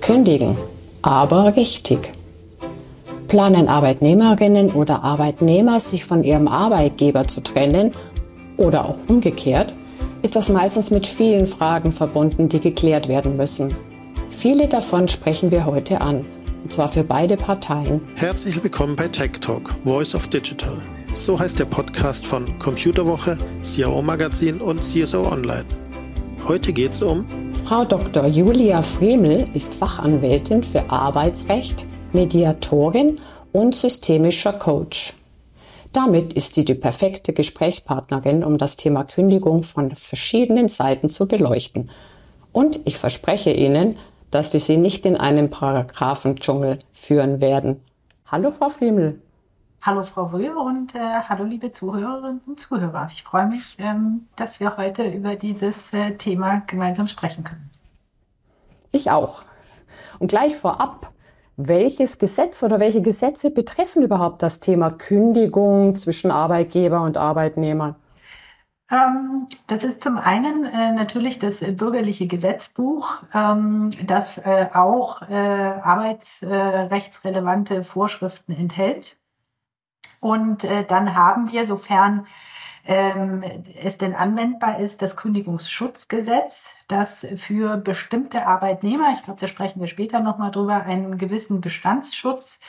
[0.00, 0.56] Kündigen,
[1.02, 2.12] aber richtig.
[3.28, 7.92] Planen Arbeitnehmerinnen oder Arbeitnehmer, sich von ihrem Arbeitgeber zu trennen
[8.56, 9.74] oder auch umgekehrt,
[10.22, 13.74] ist das meistens mit vielen Fragen verbunden, die geklärt werden müssen.
[14.30, 16.24] Viele davon sprechen wir heute an,
[16.62, 18.00] und zwar für beide Parteien.
[18.16, 20.82] Herzlich willkommen bei Tech Talk, Voice of Digital.
[21.14, 25.64] So heißt der Podcast von Computerwoche, CIO Magazin und CSO Online.
[26.48, 27.24] Heute geht es um
[27.64, 28.26] Frau Dr.
[28.26, 33.20] Julia Fremel ist Fachanwältin für Arbeitsrecht, Mediatorin
[33.52, 35.14] und systemischer Coach.
[35.92, 41.90] Damit ist sie die perfekte Gesprächspartnerin, um das Thema Kündigung von verschiedenen Seiten zu beleuchten.
[42.50, 43.96] Und ich verspreche Ihnen,
[44.32, 47.80] dass wir Sie nicht in einen Paragraphendschungel führen werden.
[48.26, 49.20] Hallo, Frau Friemel.
[49.86, 53.06] Hallo, Frau Wöhr und äh, hallo, liebe Zuhörerinnen und Zuhörer.
[53.10, 57.68] Ich freue mich, ähm, dass wir heute über dieses äh, Thema gemeinsam sprechen können.
[58.92, 59.44] Ich auch.
[60.18, 61.12] Und gleich vorab,
[61.58, 67.96] welches Gesetz oder welche Gesetze betreffen überhaupt das Thema Kündigung zwischen Arbeitgeber und Arbeitnehmer?
[68.90, 75.34] Ähm, das ist zum einen äh, natürlich das bürgerliche Gesetzbuch, ähm, das äh, auch äh,
[75.34, 79.18] arbeitsrechtsrelevante Vorschriften enthält.
[80.24, 82.26] Und äh, dann haben wir, sofern
[82.86, 83.44] ähm,
[83.82, 89.86] es denn anwendbar ist, das Kündigungsschutzgesetz das für bestimmte Arbeitnehmer, ich glaube, da sprechen wir
[89.86, 92.60] später nochmal drüber, einen gewissen Bestandsschutz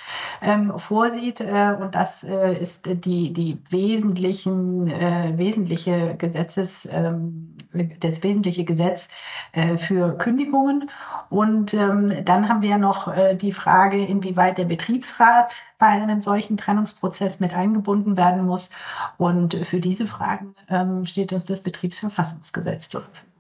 [0.42, 1.42] ähm, vorsieht.
[1.42, 7.58] Äh, und das äh, ist die, die wesentlichen, äh, wesentliche Gesetzes, ähm,
[8.00, 9.10] das wesentliche Gesetz
[9.52, 10.90] äh, für Kündigungen.
[11.30, 16.56] Und ähm, dann haben wir noch äh, die Frage, inwieweit der Betriebsrat bei einem solchen
[16.56, 18.70] Trennungsprozess mit eingebunden werden muss.
[19.18, 23.35] Und für diese Fragen ähm, steht uns das Betriebsverfassungsgesetz zur Verfügung.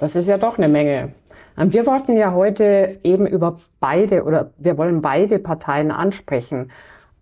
[0.00, 1.12] Das ist ja doch eine Menge.
[1.56, 6.70] Ähm, wir wollten ja heute eben über beide oder wir wollen beide Parteien ansprechen.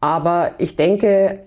[0.00, 1.41] Aber ich denke,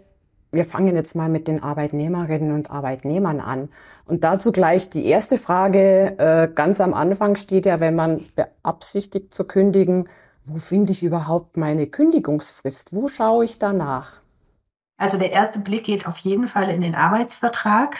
[0.52, 3.70] wir fangen jetzt mal mit den Arbeitnehmerinnen und Arbeitnehmern an.
[4.06, 6.18] Und dazu gleich die erste Frage.
[6.18, 10.09] Äh, ganz am Anfang steht ja, wenn man beabsichtigt zu kündigen,
[10.44, 12.94] wo finde ich überhaupt meine Kündigungsfrist?
[12.94, 14.20] Wo schaue ich danach?
[14.97, 17.96] Also der erste Blick geht auf jeden Fall in den Arbeitsvertrag.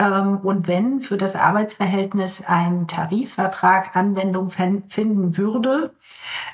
[0.00, 5.94] Ähm, und wenn für das Arbeitsverhältnis ein Tarifvertrag Anwendung finden würde,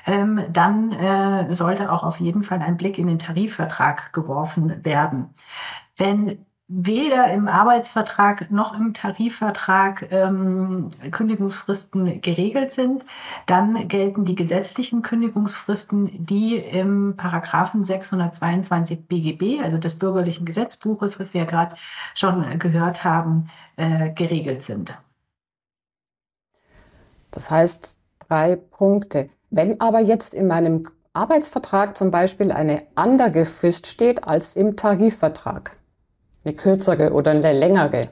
[0.05, 5.33] ähm, dann äh, sollte auch auf jeden Fall ein Blick in den Tarifvertrag geworfen werden.
[5.95, 13.05] Wenn weder im Arbeitsvertrag noch im Tarifvertrag ähm, Kündigungsfristen geregelt sind,
[13.45, 21.33] dann gelten die gesetzlichen Kündigungsfristen, die im Paragraphen 622 BGB, also des bürgerlichen Gesetzbuches, was
[21.33, 21.77] wir ja gerade
[22.15, 24.97] schon gehört haben, äh, geregelt sind.
[27.31, 29.29] Das heißt drei Punkte.
[29.49, 35.77] Wenn aber jetzt in meinem Arbeitsvertrag zum Beispiel eine andere Frist steht als im Tarifvertrag,
[36.47, 38.09] eine kürzere oder eine längere.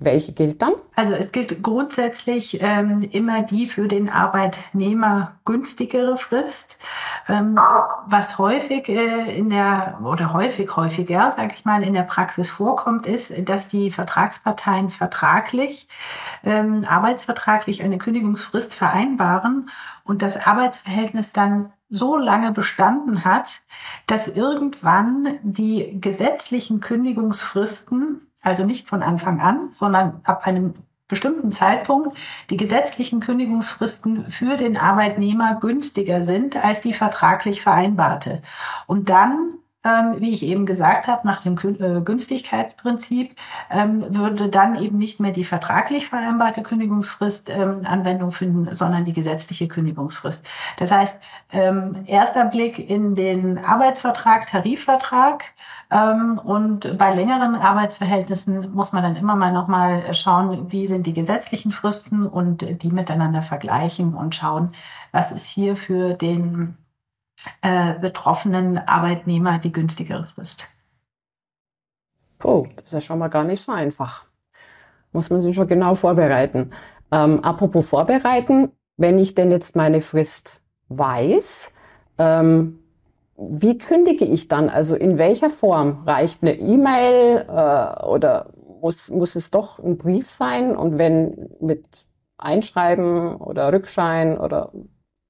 [0.00, 0.74] Welche gilt dann?
[0.94, 6.76] Also es gilt grundsätzlich ähm, immer die für den Arbeitnehmer günstigere Frist.
[7.28, 7.58] Ähm,
[8.06, 13.06] was häufig äh, in der oder häufig häufiger, sage ich mal, in der Praxis vorkommt,
[13.06, 15.88] ist, dass die Vertragsparteien vertraglich,
[16.44, 19.68] ähm, arbeitsvertraglich eine Kündigungsfrist vereinbaren
[20.04, 23.60] und das Arbeitsverhältnis dann so lange bestanden hat,
[24.06, 30.74] dass irgendwann die gesetzlichen Kündigungsfristen, also nicht von Anfang an, sondern ab einem
[31.08, 32.16] bestimmten Zeitpunkt
[32.50, 38.42] die gesetzlichen Kündigungsfristen für den Arbeitnehmer günstiger sind als die vertraglich vereinbarte.
[38.86, 39.54] Und dann
[40.18, 43.34] wie ich eben gesagt habe, nach dem äh, Günstigkeitsprinzip
[43.70, 49.12] ähm, würde dann eben nicht mehr die vertraglich vereinbarte Kündigungsfrist ähm, Anwendung finden, sondern die
[49.12, 50.46] gesetzliche Kündigungsfrist.
[50.76, 51.18] Das heißt,
[51.52, 55.44] ähm, erster Blick in den Arbeitsvertrag, Tarifvertrag
[55.90, 61.14] ähm, und bei längeren Arbeitsverhältnissen muss man dann immer mal nochmal schauen, wie sind die
[61.14, 64.74] gesetzlichen Fristen und die miteinander vergleichen und schauen,
[65.12, 66.76] was ist hier für den
[67.62, 70.68] äh, betroffenen Arbeitnehmer die günstigere Frist.
[72.38, 74.26] Puh, das ist ja schon mal gar nicht so einfach.
[75.12, 76.70] Muss man sich schon genau vorbereiten.
[77.10, 81.72] Ähm, apropos vorbereiten, wenn ich denn jetzt meine Frist weiß,
[82.18, 82.80] ähm,
[83.36, 84.68] wie kündige ich dann?
[84.68, 86.02] Also in welcher Form?
[86.04, 88.50] Reicht eine E-Mail äh, oder
[88.80, 90.76] muss, muss es doch ein Brief sein?
[90.76, 92.06] Und wenn mit
[92.36, 94.72] Einschreiben oder Rückschein oder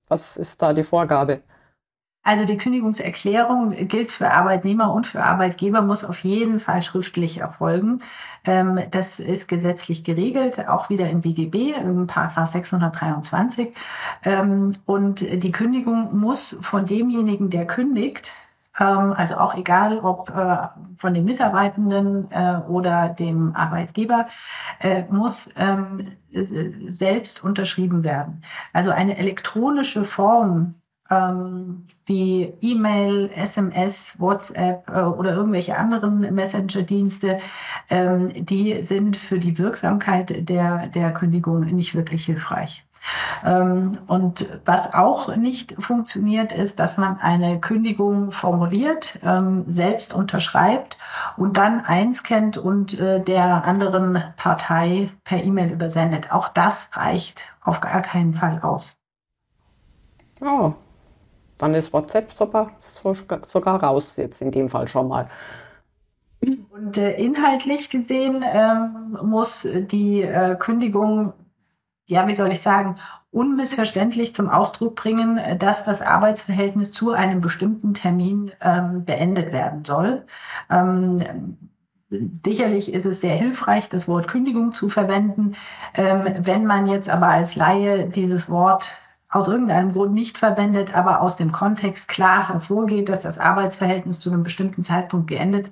[0.08, 1.43] was ist da die Vorgabe?
[2.28, 8.02] Also die Kündigungserklärung gilt für Arbeitnehmer und für Arbeitgeber, muss auf jeden Fall schriftlich erfolgen.
[8.44, 13.75] Ähm, das ist gesetzlich geregelt, auch wieder im BGB, im Paragraph 623.
[14.25, 18.30] Ähm, und die Kündigung muss von demjenigen, der kündigt,
[18.78, 24.26] ähm, also auch egal, ob äh, von den Mitarbeitenden äh, oder dem Arbeitgeber,
[24.80, 25.50] äh, muss
[26.30, 28.42] selbst unterschrieben werden.
[28.75, 30.75] Also eine elektronische Form
[31.10, 37.38] ähm, wie E-Mail, SMS, WhatsApp äh, oder irgendwelche anderen Messenger-Dienste,
[37.90, 42.84] ähm, die sind für die Wirksamkeit der, der Kündigung nicht wirklich hilfreich.
[43.44, 50.99] Ähm, und was auch nicht funktioniert, ist, dass man eine Kündigung formuliert, ähm, selbst unterschreibt
[51.37, 56.32] und dann einscannt und äh, der anderen Partei per E-Mail übersendet.
[56.32, 59.00] Auch das reicht auf gar keinen Fall aus.
[60.40, 60.75] Oh,
[61.58, 65.28] dann ist WhatsApp sogar, sogar raus jetzt in dem Fall schon mal.
[66.40, 71.32] Und äh, inhaltlich gesehen ähm, muss die äh, Kündigung,
[72.06, 72.96] ja, wie soll ich sagen,
[73.31, 80.25] unmissverständlich zum Ausdruck bringen, dass das Arbeitsverhältnis zu einem bestimmten Termin ähm, beendet werden soll.
[80.70, 81.58] Ähm,
[82.11, 85.56] Sicherlich ist es sehr hilfreich, das Wort Kündigung zu verwenden.
[85.93, 88.93] Ähm, wenn man jetzt aber als Laie dieses Wort
[89.30, 94.30] aus irgendeinem Grund nicht verwendet, aber aus dem Kontext klar hervorgeht, dass das Arbeitsverhältnis zu
[94.30, 95.70] einem bestimmten Zeitpunkt geendet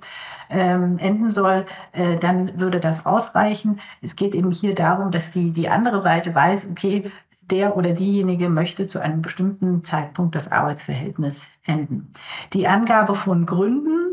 [0.49, 3.79] ähm, enden soll, äh, dann würde das ausreichen.
[4.01, 7.11] Es geht eben hier darum, dass die, die andere Seite weiß, okay,
[7.49, 12.11] der oder diejenige möchte zu einem bestimmten Zeitpunkt das Arbeitsverhältnis enden.
[12.53, 14.06] Die Angabe von Gründen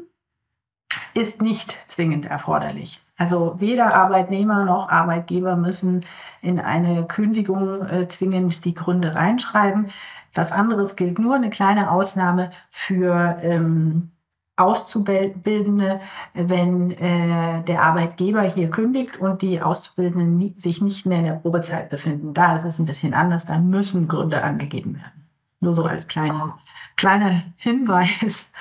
[1.14, 3.00] ist nicht zwingend erforderlich.
[3.16, 6.05] Also weder Arbeitnehmer noch Arbeitgeber müssen
[6.43, 9.90] in eine Kündigung äh, zwingend die Gründe reinschreiben.
[10.34, 14.11] Was anderes gilt nur, eine kleine Ausnahme für ähm,
[14.56, 16.00] Auszubildende,
[16.34, 21.32] wenn äh, der Arbeitgeber hier kündigt und die Auszubildenden nie, sich nicht mehr in der
[21.34, 22.34] Probezeit befinden.
[22.34, 25.28] Da ist es ein bisschen anders, da müssen Gründe angegeben werden.
[25.60, 26.58] Nur so als kleiner,
[26.96, 28.52] kleiner Hinweis.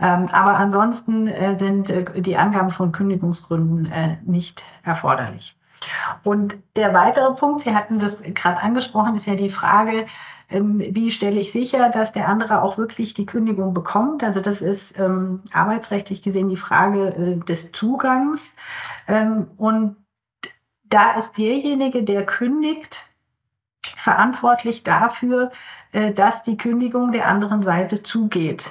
[0.00, 5.56] Ähm, aber ansonsten äh, sind äh, die Angaben von Kündigungsgründen äh, nicht erforderlich.
[6.22, 10.06] Und der weitere Punkt, Sie hatten das gerade angesprochen, ist ja die Frage,
[10.48, 14.22] ähm, wie stelle ich sicher, dass der andere auch wirklich die Kündigung bekommt.
[14.22, 18.54] Also das ist ähm, arbeitsrechtlich gesehen die Frage äh, des Zugangs.
[19.08, 19.96] Ähm, und
[20.84, 23.08] da ist derjenige, der kündigt,
[23.84, 25.50] verantwortlich dafür,
[25.92, 28.70] äh, dass die Kündigung der anderen Seite zugeht.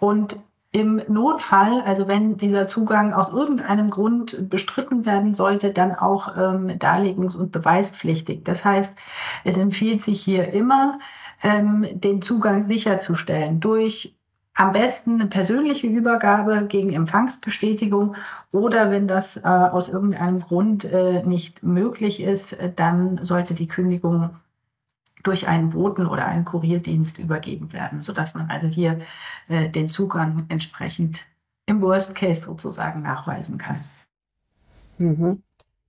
[0.00, 0.36] Und
[0.74, 6.68] im Notfall, also wenn dieser Zugang aus irgendeinem Grund bestritten werden sollte, dann auch ähm,
[6.80, 8.42] darlegungs- und beweispflichtig.
[8.42, 8.98] Das heißt,
[9.44, 10.98] es empfiehlt sich hier immer,
[11.44, 14.16] ähm, den Zugang sicherzustellen durch
[14.54, 18.16] am besten eine persönliche Übergabe gegen Empfangsbestätigung
[18.50, 23.68] oder wenn das äh, aus irgendeinem Grund äh, nicht möglich ist, äh, dann sollte die
[23.68, 24.30] Kündigung
[25.24, 29.00] durch einen Boten oder einen Kurierdienst übergeben werden, sodass man also hier
[29.48, 31.20] äh, den Zugang entsprechend
[31.66, 33.80] im Worst Case sozusagen nachweisen kann.
[34.98, 35.42] Mhm.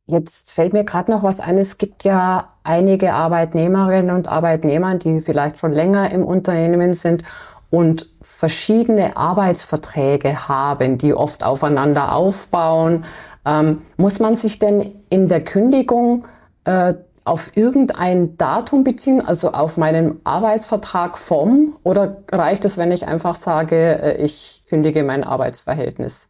[0.08, 1.58] Jetzt fällt mir gerade noch was ein.
[1.58, 7.24] Es gibt ja einige Arbeitnehmerinnen und Arbeitnehmer, die vielleicht schon länger im Unternehmen sind
[7.72, 13.04] und verschiedene Arbeitsverträge haben, die oft aufeinander aufbauen.
[13.46, 16.28] Ähm, muss man sich denn in der Kündigung
[16.66, 16.94] äh,
[17.26, 23.36] auf irgendein Datum beziehen, also auf meinen Arbeitsvertrag vom, oder reicht es, wenn ich einfach
[23.36, 26.30] sage, äh, ich kündige mein Arbeitsverhältnis?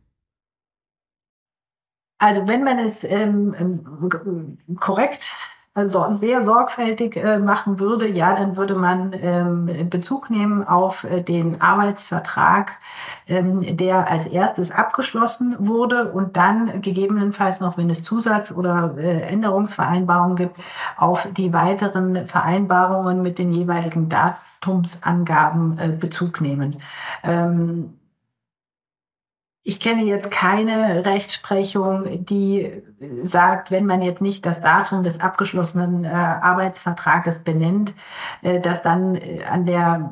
[2.18, 5.36] Also wenn man es ähm, ähm korrekt
[5.76, 11.22] also sehr sorgfältig äh, machen würde, ja, dann würde man ähm, Bezug nehmen auf äh,
[11.22, 12.78] den Arbeitsvertrag,
[13.28, 19.24] ähm, der als erstes abgeschlossen wurde und dann gegebenenfalls noch, wenn es Zusatz- oder äh,
[19.24, 20.56] Änderungsvereinbarungen gibt,
[20.96, 26.82] auf die weiteren Vereinbarungen mit den jeweiligen Datumsangaben äh, Bezug nehmen.
[27.22, 27.96] Ähm,
[29.68, 32.84] ich kenne jetzt keine Rechtsprechung, die
[33.24, 37.92] sagt, wenn man jetzt nicht das Datum des abgeschlossenen äh, Arbeitsvertrages benennt,
[38.44, 40.12] äh, dass dann äh, an der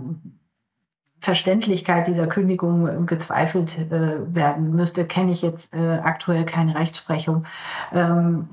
[1.19, 7.45] Verständlichkeit dieser Kündigung gezweifelt äh, werden müsste, kenne ich jetzt äh, aktuell keine Rechtsprechung.
[7.93, 8.49] Ähm,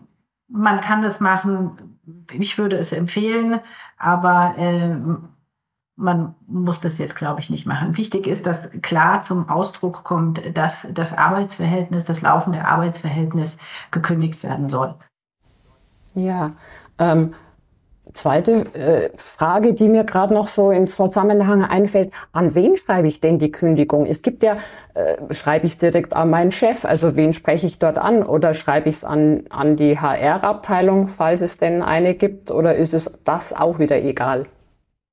[0.49, 1.99] man kann das machen,
[2.31, 3.61] ich würde es empfehlen,
[3.97, 4.97] aber äh,
[6.01, 7.97] man muss das jetzt, glaube ich, nicht machen.
[7.97, 13.59] Wichtig ist, dass klar zum Ausdruck kommt, dass das Arbeitsverhältnis, das laufende Arbeitsverhältnis
[13.91, 14.95] gekündigt werden soll.
[16.15, 16.53] Ja,
[16.99, 17.35] ähm,
[18.13, 23.21] Zweite äh, Frage, die mir gerade noch so im Zusammenhang einfällt, an wen schreibe ich
[23.21, 24.07] denn die Kündigung?
[24.07, 24.57] Es gibt ja,
[24.95, 28.89] äh, schreibe ich direkt an meinen Chef, also wen spreche ich dort an oder schreibe
[28.89, 33.53] ich es an, an die HR-Abteilung, falls es denn eine gibt, oder ist es das
[33.53, 34.47] auch wieder egal?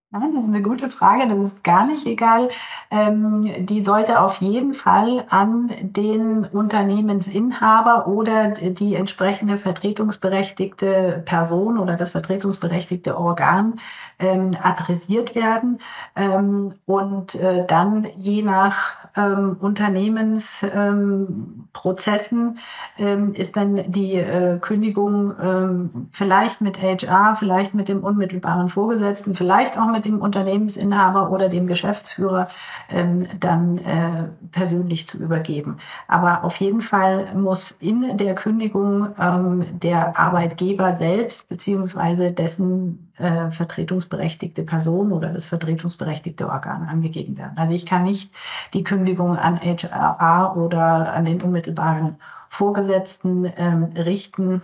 [0.10, 1.28] Nein, das ist eine gute Frage.
[1.28, 2.50] Das ist gar nicht egal.
[2.92, 11.98] Ähm, die sollte auf jeden Fall an den Unternehmensinhaber oder die entsprechende vertretungsberechtigte Person oder
[11.98, 13.82] das vertretungsberechtigte Organ
[14.20, 15.80] ähm, adressiert werden
[16.16, 22.58] ähm, und äh, dann je nach ähm, Unternehmensprozessen
[22.98, 29.36] ähm, ist dann die äh, Kündigung ähm, vielleicht mit HR, vielleicht mit dem unmittelbaren Vorgesetzten,
[29.36, 32.48] vielleicht auch mit dem Unternehmensinhaber oder dem Geschäftsführer
[32.90, 35.78] ähm, dann äh, persönlich zu übergeben.
[36.08, 43.52] Aber auf jeden Fall muss in der Kündigung ähm, der Arbeitgeber selbst beziehungsweise dessen äh,
[43.52, 47.58] vertretungsberechtigte Person oder das vertretungsberechtigte Organ angegeben werden.
[47.58, 48.32] Also ich kann nicht
[48.74, 52.18] die Kündigung an HR oder an den unmittelbaren
[52.50, 54.62] Vorgesetzten ähm, richten,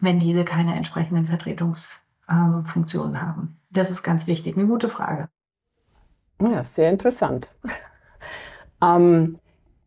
[0.00, 3.60] wenn diese keine entsprechenden Vertretungsfunktionen ähm, haben.
[3.70, 4.56] Das ist ganz wichtig.
[4.56, 5.28] Eine gute Frage.
[6.40, 7.56] Ja, sehr interessant.
[8.82, 9.38] ähm,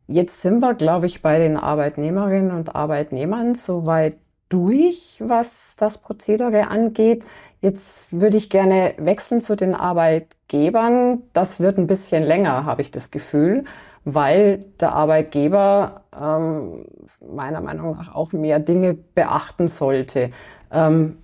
[0.08, 4.18] jetzt sind wir, glaube ich, bei den Arbeitnehmerinnen und Arbeitnehmern soweit
[4.50, 7.24] durch, was das Prozedere angeht.
[7.62, 11.22] Jetzt würde ich gerne wechseln zu den Arbeitgebern.
[11.34, 13.64] Das wird ein bisschen länger, habe ich das Gefühl,
[14.06, 16.86] weil der Arbeitgeber ähm,
[17.34, 20.32] meiner Meinung nach auch mehr Dinge beachten sollte.
[20.72, 21.18] Ähm,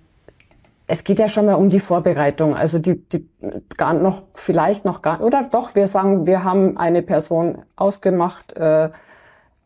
[0.86, 3.28] es geht ja schon mal um die Vorbereitung, also die, die
[3.76, 8.90] gar noch vielleicht noch gar oder doch wir sagen, wir haben eine Person ausgemacht, äh,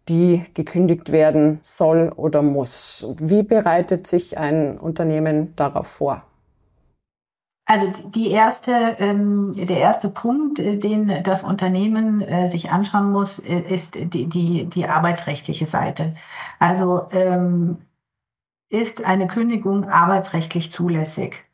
[0.08, 3.14] die gekündigt werden soll oder muss.
[3.18, 6.22] Wie bereitet sich ein Unternehmen darauf vor?
[7.66, 13.38] Also die erste, ähm, der erste Punkt, äh, den das Unternehmen äh, sich anschauen muss,
[13.38, 16.16] äh, ist die, die, die arbeitsrechtliche Seite.
[16.58, 17.78] Also ähm,
[18.70, 21.44] ist eine Kündigung arbeitsrechtlich zulässig?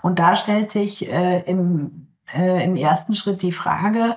[0.00, 4.16] Und da stellt sich äh, im, äh, im ersten Schritt die Frage,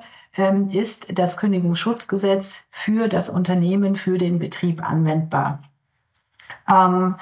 [0.71, 5.63] ist das Kündigungsschutzgesetz für das Unternehmen, für den Betrieb anwendbar.
[6.69, 7.15] Ähm,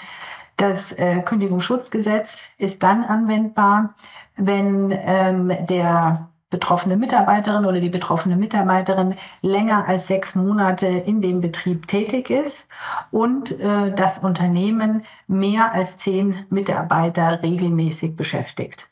[0.57, 3.95] das äh, Kündigungsschutzgesetz ist dann anwendbar,
[4.35, 11.41] wenn ähm, der betroffene Mitarbeiterin oder die betroffene Mitarbeiterin länger als sechs Monate in dem
[11.41, 12.67] Betrieb tätig ist
[13.11, 18.89] und äh, das Unternehmen mehr als zehn Mitarbeiter regelmäßig beschäftigt.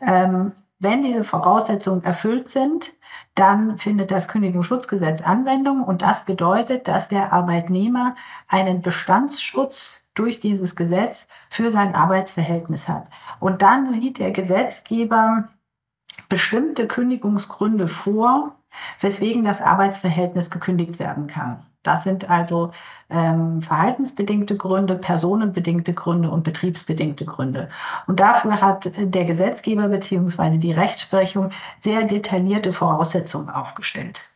[0.00, 2.94] Ähm, wenn diese Voraussetzungen erfüllt sind,
[3.34, 8.16] dann findet das Kündigungsschutzgesetz Anwendung und das bedeutet, dass der Arbeitnehmer
[8.48, 13.06] einen Bestandsschutz durch dieses Gesetz für sein Arbeitsverhältnis hat.
[13.38, 15.48] Und dann sieht der Gesetzgeber
[16.28, 18.56] bestimmte Kündigungsgründe vor,
[19.00, 21.64] weswegen das Arbeitsverhältnis gekündigt werden kann.
[21.82, 22.72] Das sind also
[23.08, 27.70] ähm, verhaltensbedingte Gründe, personenbedingte Gründe und betriebsbedingte Gründe.
[28.06, 34.29] Und dafür hat der Gesetzgeber beziehungsweise die Rechtsprechung sehr detaillierte Voraussetzungen aufgestellt.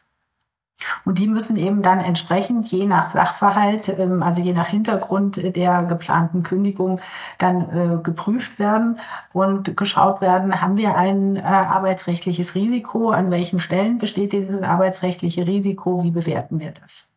[1.04, 5.82] Und die müssen eben dann entsprechend je nach Sachverhalt, ähm, also je nach Hintergrund der
[5.84, 7.00] geplanten Kündigung,
[7.38, 8.98] dann äh, geprüft werden
[9.32, 15.46] und geschaut werden, haben wir ein äh, arbeitsrechtliches Risiko, an welchen Stellen besteht dieses arbeitsrechtliche
[15.46, 17.13] Risiko, wie bewerten wir das?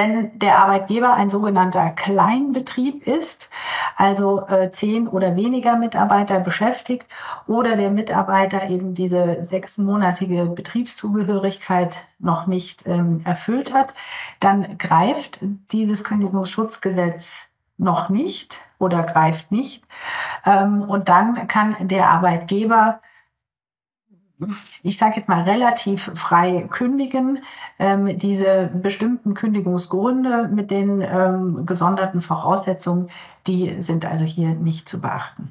[0.00, 3.50] Wenn der Arbeitgeber ein sogenannter Kleinbetrieb ist,
[3.96, 7.06] also äh, zehn oder weniger Mitarbeiter beschäftigt
[7.46, 13.92] oder der Mitarbeiter eben diese sechsmonatige Betriebszugehörigkeit noch nicht ähm, erfüllt hat,
[14.40, 15.38] dann greift
[15.70, 19.84] dieses Kündigungsschutzgesetz noch nicht oder greift nicht.
[20.46, 23.00] Ähm, und dann kann der Arbeitgeber
[24.82, 27.42] ich sage jetzt mal, relativ frei kündigen.
[27.78, 33.10] Ähm, diese bestimmten Kündigungsgründe mit den ähm, gesonderten Voraussetzungen,
[33.46, 35.50] die sind also hier nicht zu beachten.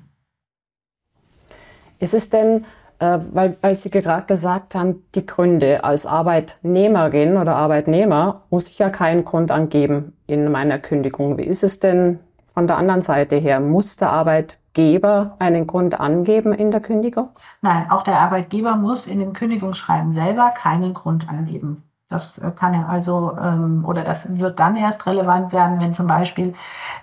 [1.99, 2.65] Ist es denn,
[2.99, 8.79] äh, weil, weil Sie gerade gesagt haben, die Gründe als Arbeitnehmerin oder Arbeitnehmer muss ich
[8.79, 11.37] ja keinen Grund angeben in meiner Kündigung.
[11.37, 12.19] Wie ist es denn
[12.53, 13.59] von der anderen Seite her?
[13.59, 17.29] Muss der Arbeit Arbeitgeber einen Grund angeben in der Kündigung?
[17.61, 21.83] Nein, auch der Arbeitgeber muss in dem Kündigungsschreiben selber keinen Grund angeben.
[22.07, 26.07] Das äh, kann er also ähm, oder das wird dann erst relevant werden, wenn zum
[26.07, 26.55] Beispiel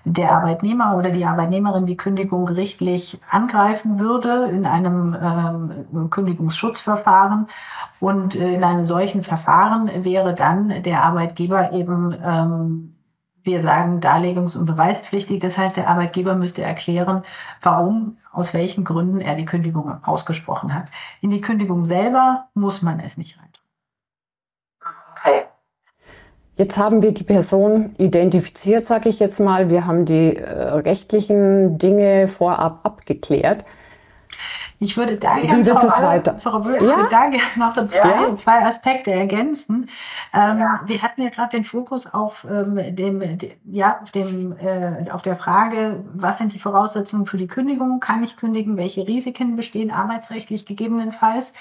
[0.03, 7.47] der Arbeitnehmer oder die Arbeitnehmerin die Kündigung gerichtlich angreifen würde in einem ähm, Kündigungsschutzverfahren.
[7.99, 12.96] Und äh, in einem solchen Verfahren wäre dann der Arbeitgeber eben ähm,
[13.47, 15.39] wir sagen darlegungs- und beweispflichtig.
[15.39, 17.23] Das heißt, der Arbeitgeber müsste erklären,
[17.63, 20.89] warum, aus welchen Gründen er die Kündigung ausgesprochen hat.
[21.21, 23.47] In die Kündigung selber muss man es nicht rein.
[25.11, 25.45] Okay.
[26.57, 29.69] Jetzt haben wir die Person identifiziert, sage ich jetzt mal.
[29.69, 30.49] Wir haben die äh,
[30.79, 33.63] rechtlichen Dinge vorab abgeklärt.
[34.79, 35.75] Ich würde da gerne noch,
[36.81, 36.97] ja?
[37.55, 38.37] noch zwei, ja?
[38.37, 39.89] zwei Aspekte ergänzen.
[40.33, 45.09] Ähm, wir hatten ja gerade den Fokus auf ähm, dem, de, ja, auf dem, äh,
[45.09, 47.99] auf der Frage, was sind die Voraussetzungen für die Kündigung?
[47.99, 48.77] Kann ich kündigen?
[48.77, 51.53] Welche Risiken bestehen arbeitsrechtlich gegebenenfalls?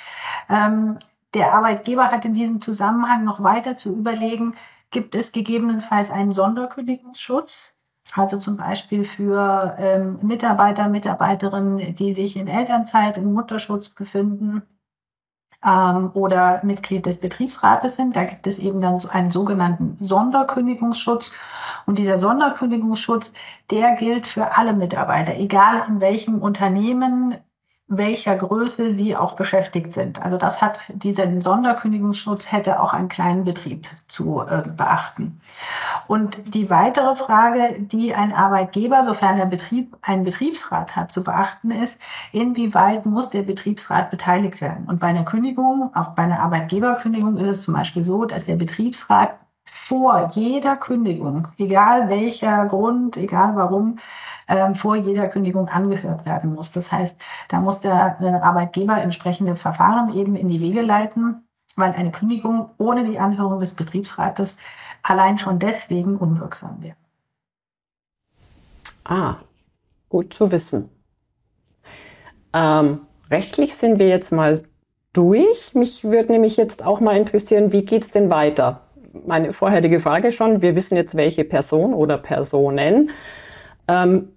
[0.50, 0.98] Ähm,
[1.32, 4.54] der Arbeitgeber hat in diesem Zusammenhang noch weiter zu überlegen,
[4.90, 7.75] gibt es gegebenenfalls einen Sonderkündigungsschutz?
[8.14, 14.62] Also zum Beispiel für ähm, Mitarbeiter, Mitarbeiterinnen, die sich in Elternzeit, im Mutterschutz befinden
[15.64, 18.16] ähm, oder Mitglied des Betriebsrates sind.
[18.16, 21.32] Da gibt es eben dann so einen sogenannten Sonderkündigungsschutz.
[21.86, 23.32] Und dieser Sonderkündigungsschutz,
[23.70, 27.36] der gilt für alle Mitarbeiter, egal in welchem Unternehmen
[27.88, 30.20] welcher Größe sie auch beschäftigt sind.
[30.20, 35.40] Also das hat diesen Sonderkündigungsschutz hätte auch einen kleinen Betrieb zu äh, beachten.
[36.08, 41.70] Und die weitere Frage, die ein Arbeitgeber, sofern der Betrieb einen Betriebsrat hat, zu beachten
[41.70, 41.96] ist,
[42.32, 44.86] inwieweit muss der Betriebsrat beteiligt werden?
[44.88, 48.56] Und bei einer Kündigung, auch bei einer Arbeitgeberkündigung ist es zum Beispiel so, dass der
[48.56, 49.36] Betriebsrat
[49.88, 54.00] vor jeder Kündigung, egal welcher Grund, egal warum,
[54.48, 56.72] ähm, vor jeder Kündigung angehört werden muss.
[56.72, 61.92] Das heißt, da muss der äh, Arbeitgeber entsprechende Verfahren eben in die Wege leiten, weil
[61.92, 64.56] eine Kündigung ohne die Anhörung des Betriebsrates
[65.04, 66.96] allein schon deswegen unwirksam wäre.
[69.04, 69.36] Ah,
[70.08, 70.88] gut zu wissen.
[72.52, 74.60] Ähm, rechtlich sind wir jetzt mal
[75.12, 75.74] durch.
[75.74, 78.85] Mich würde nämlich jetzt auch mal interessieren, wie geht es denn weiter?
[79.26, 83.10] Meine vorherige Frage schon, wir wissen jetzt, welche Person oder Personen.
[83.88, 84.32] Ähm,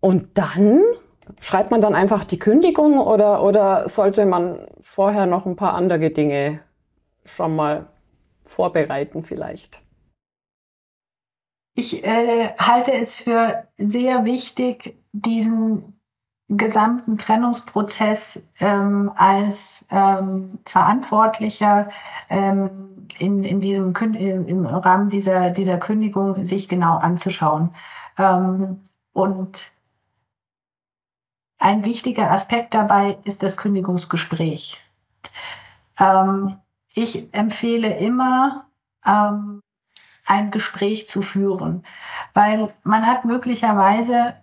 [0.00, 0.82] und dann
[1.40, 6.10] schreibt man dann einfach die Kündigung oder, oder sollte man vorher noch ein paar andere
[6.10, 6.60] Dinge
[7.24, 7.86] schon mal
[8.40, 9.82] vorbereiten vielleicht?
[11.74, 15.98] Ich äh, halte es für sehr wichtig, diesen
[16.48, 21.88] gesamten Trennungsprozess ähm, als ähm, Verantwortlicher
[22.28, 27.74] ähm, in, in diesem im Rahmen dieser, dieser Kündigung sich genau anzuschauen.
[28.18, 28.80] Ähm,
[29.12, 29.72] und
[31.58, 34.78] ein wichtiger Aspekt dabei ist das Kündigungsgespräch.
[35.98, 36.56] Ähm,
[36.94, 38.66] ich empfehle immer,
[39.06, 39.62] ähm,
[40.24, 41.84] ein Gespräch zu führen,
[42.34, 44.34] weil man hat möglicherweise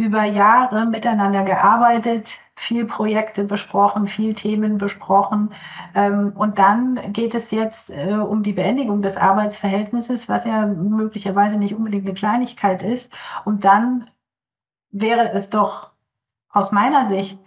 [0.00, 5.52] über Jahre miteinander gearbeitet, viel Projekte besprochen, viel Themen besprochen.
[5.94, 11.58] Ähm, und dann geht es jetzt äh, um die Beendigung des Arbeitsverhältnisses, was ja möglicherweise
[11.58, 13.12] nicht unbedingt eine Kleinigkeit ist.
[13.44, 14.08] Und dann
[14.90, 15.90] wäre es doch
[16.48, 17.38] aus meiner Sicht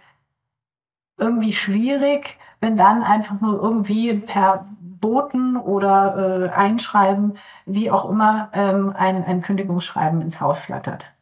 [1.18, 4.68] irgendwie schwierig, wenn dann einfach nur irgendwie per
[5.00, 7.36] Boten oder äh, Einschreiben,
[7.66, 11.13] wie auch immer, ähm, ein, ein Kündigungsschreiben ins Haus flattert.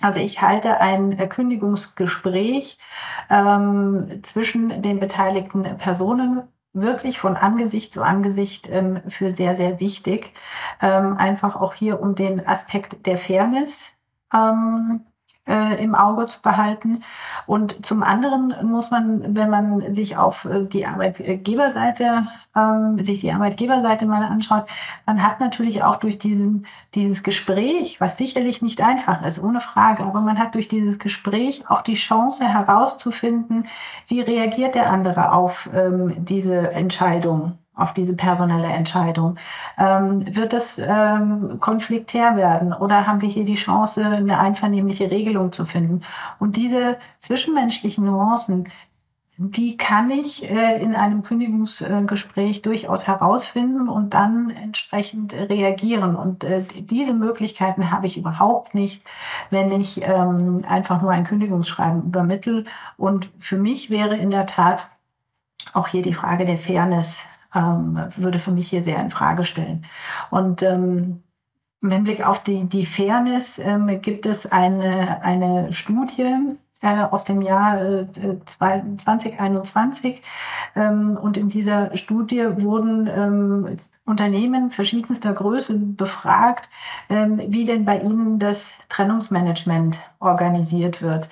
[0.00, 2.78] Also ich halte ein Kündigungsgespräch
[3.28, 10.32] ähm, zwischen den beteiligten Personen wirklich von Angesicht zu Angesicht ähm, für sehr, sehr wichtig.
[10.80, 13.92] Ähm, einfach auch hier um den Aspekt der Fairness
[14.32, 15.04] ähm,
[15.50, 17.02] äh, im Auge zu behalten.
[17.46, 23.32] Und zum anderen muss man, wenn man sich auf äh, die Arbeitgeberseite, ähm, sich die
[23.32, 24.66] Arbeitgeberseite mal anschaut,
[25.06, 30.04] man hat natürlich auch durch diesen, dieses Gespräch, was sicherlich nicht einfach ist, ohne Frage,
[30.04, 33.66] aber man hat durch dieses Gespräch auch die Chance herauszufinden,
[34.06, 39.36] wie reagiert der andere auf ähm, diese Entscheidung auf diese personelle Entscheidung.
[39.78, 45.52] Ähm, wird es ähm, konfliktär werden oder haben wir hier die Chance, eine einvernehmliche Regelung
[45.52, 46.02] zu finden?
[46.38, 48.68] Und diese zwischenmenschlichen Nuancen,
[49.42, 56.14] die kann ich äh, in einem Kündigungsgespräch durchaus herausfinden und dann entsprechend reagieren.
[56.14, 59.02] Und äh, diese Möglichkeiten habe ich überhaupt nicht,
[59.48, 62.66] wenn ich ähm, einfach nur ein Kündigungsschreiben übermittel.
[62.98, 64.90] Und für mich wäre in der Tat
[65.72, 69.86] auch hier die Frage der Fairness ähm, würde für mich hier sehr in Frage stellen.
[70.30, 71.22] Und ähm,
[71.82, 77.40] im Hinblick auf die, die Fairness ähm, gibt es eine, eine Studie äh, aus dem
[77.42, 78.06] Jahr äh,
[78.44, 80.22] 2021.
[80.76, 86.68] Ähm, und in dieser Studie wurden ähm, Unternehmen verschiedenster Größe befragt,
[87.08, 91.28] ähm, wie denn bei ihnen das Trennungsmanagement organisiert wird.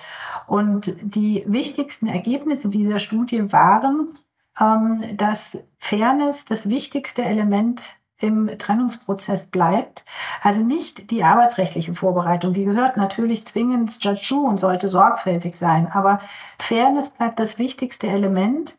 [0.47, 4.17] Und die wichtigsten Ergebnisse dieser Studie waren,
[4.59, 7.81] ähm, dass Fairness das wichtigste Element
[8.19, 10.03] im Trennungsprozess bleibt.
[10.41, 15.89] Also nicht die arbeitsrechtliche Vorbereitung, die gehört natürlich zwingend dazu und sollte sorgfältig sein.
[15.91, 16.19] Aber
[16.59, 18.73] Fairness bleibt das wichtigste Element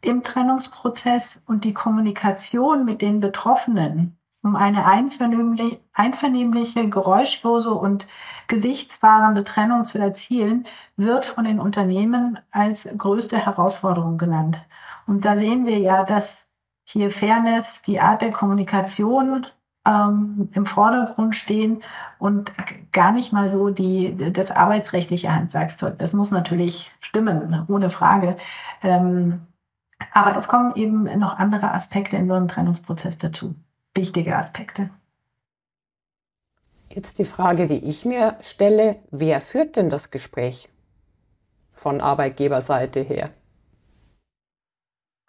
[0.00, 8.06] im Trennungsprozess und die Kommunikation mit den Betroffenen, um eine einvernehmliche, einvernehmliche geräuschlose und
[8.46, 14.58] gesichtswahrende Trennung zu erzielen, wird von den Unternehmen als größte Herausforderung genannt.
[15.08, 16.44] Und da sehen wir ja, dass
[16.84, 19.46] hier Fairness, die Art der Kommunikation
[19.86, 21.82] ähm, im Vordergrund stehen
[22.18, 22.52] und
[22.92, 25.98] gar nicht mal so die, das arbeitsrechtliche Handwerkszeug.
[25.98, 28.36] Das muss natürlich stimmen, ohne Frage.
[28.82, 29.46] Ähm,
[30.12, 33.54] aber es kommen eben noch andere Aspekte in so einem Trennungsprozess dazu.
[33.94, 34.90] Wichtige Aspekte.
[36.90, 40.68] Jetzt die Frage, die ich mir stelle, wer führt denn das Gespräch
[41.72, 43.30] von Arbeitgeberseite her?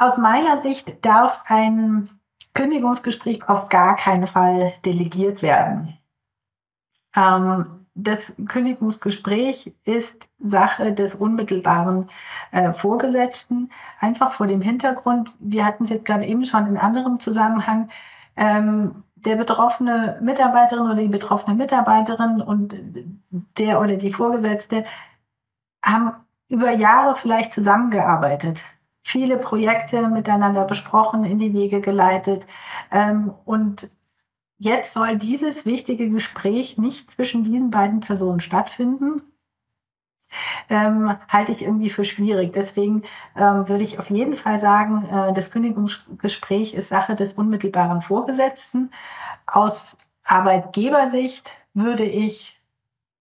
[0.02, 2.10] Aus meiner Sicht darf ein
[2.54, 5.98] Kündigungsgespräch auf gar keinen Fall delegiert werden.
[7.14, 12.10] Ähm, das Kündigungsgespräch ist Sache des unmittelbaren
[12.52, 17.20] äh, Vorgesetzten, einfach vor dem Hintergrund, wir hatten es jetzt gerade eben schon in anderem
[17.20, 17.90] Zusammenhang,
[18.38, 22.74] ähm, der betroffene Mitarbeiterin oder die betroffene Mitarbeiterin und
[23.58, 24.86] der oder die Vorgesetzte
[25.84, 26.14] haben
[26.48, 28.64] über Jahre vielleicht zusammengearbeitet
[29.04, 32.46] viele Projekte miteinander besprochen, in die Wege geleitet.
[32.92, 33.90] Ähm, und
[34.58, 39.22] jetzt soll dieses wichtige Gespräch nicht zwischen diesen beiden Personen stattfinden.
[40.70, 42.54] Ähm, halte ich irgendwie für schwierig.
[42.54, 43.04] Deswegen
[43.36, 48.92] ähm, würde ich auf jeden Fall sagen, äh, das Kündigungsgespräch ist Sache des unmittelbaren Vorgesetzten.
[49.48, 52.59] Aus Arbeitgebersicht würde ich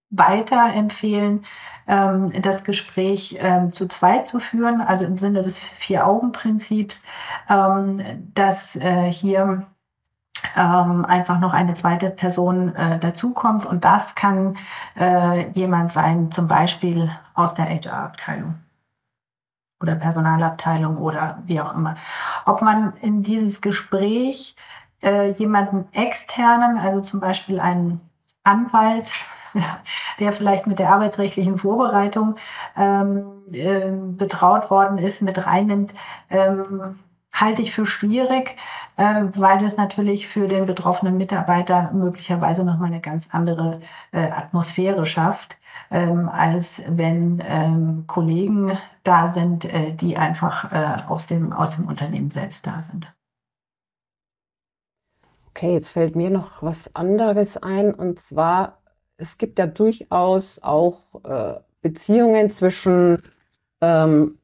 [0.09, 1.45] weiterempfehlen,
[1.87, 7.01] ähm, das Gespräch ähm, zu zweit zu führen, also im Sinne des Vier-Augen-Prinzips,
[7.49, 9.67] ähm, dass äh, hier
[10.55, 13.65] ähm, einfach noch eine zweite Person äh, dazukommt.
[13.65, 14.57] Und das kann
[14.97, 18.55] äh, jemand sein, zum Beispiel aus der HR-Abteilung
[19.81, 21.95] oder Personalabteilung oder wie auch immer.
[22.45, 24.55] Ob man in dieses Gespräch
[25.01, 28.01] äh, jemanden externen, also zum Beispiel einen
[28.43, 29.09] Anwalt
[30.19, 32.35] der vielleicht mit der arbeitsrechtlichen Vorbereitung
[32.77, 35.93] ähm, äh, betraut worden ist, mit reinnimmt,
[36.29, 36.99] ähm,
[37.31, 38.57] halte ich für schwierig,
[38.97, 43.81] äh, weil das natürlich für den betroffenen Mitarbeiter möglicherweise nochmal eine ganz andere
[44.11, 45.57] äh, Atmosphäre schafft,
[45.91, 51.87] ähm, als wenn ähm, Kollegen da sind, äh, die einfach äh, aus, dem, aus dem
[51.87, 53.11] Unternehmen selbst da sind.
[55.49, 58.78] Okay, jetzt fällt mir noch was anderes ein und zwar
[59.19, 63.21] es gibt ja durchaus auch äh, Beziehungen zwischen
[63.81, 64.39] ähm,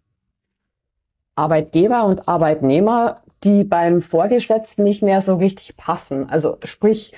[1.36, 6.30] Arbeitgeber und Arbeitnehmer, die beim Vorgesetzten nicht mehr so richtig passen.
[6.30, 7.14] Also sprich,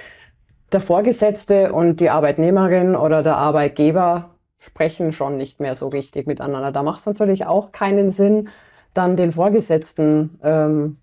[0.71, 6.71] der Vorgesetzte und die Arbeitnehmerin oder der Arbeitgeber sprechen schon nicht mehr so richtig miteinander.
[6.71, 8.49] Da macht es natürlich auch keinen Sinn,
[8.93, 10.97] dann den Vorgesetzten ähm,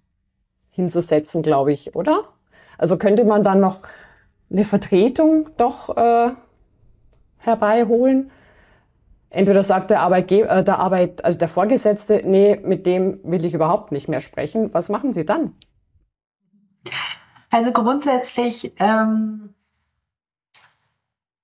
[0.71, 2.25] hinzusetzen, glaube ich, oder?
[2.79, 3.81] Also könnte man dann noch
[4.51, 6.33] eine Vertretung doch äh,
[7.47, 8.31] herbeiholen.
[9.31, 13.55] Entweder sagt der Arbeitgeber, äh, der Arbeit, also der Vorgesetzte, nee, mit dem will ich
[13.55, 14.73] überhaupt nicht mehr sprechen.
[14.73, 15.55] Was machen Sie dann?
[17.51, 19.55] Also grundsätzlich ähm,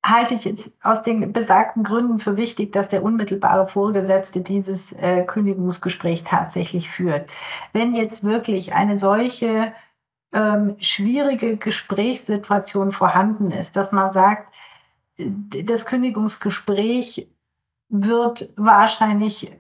[0.04, 5.24] halte ich es aus den besagten Gründen für wichtig, dass der unmittelbare Vorgesetzte dieses äh,
[5.24, 7.28] Kündigungsgespräch tatsächlich führt.
[7.72, 9.72] Wenn jetzt wirklich eine solche
[10.32, 14.49] ähm, schwierige Gesprächssituation vorhanden ist, dass man sagt,
[15.64, 17.28] das Kündigungsgespräch
[17.88, 19.52] wird wahrscheinlich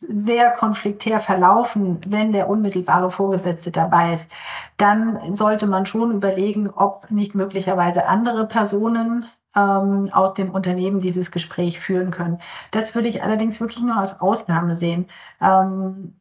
[0.00, 4.30] sehr konfliktär verlaufen, wenn der unmittelbare Vorgesetzte dabei ist,
[4.76, 9.26] dann sollte man schon überlegen, ob nicht möglicherweise andere Personen
[9.56, 12.40] ähm, aus dem Unternehmen dieses Gespräch führen können.
[12.70, 15.06] Das würde ich allerdings wirklich nur als Ausnahme sehen.
[15.40, 16.16] Ähm,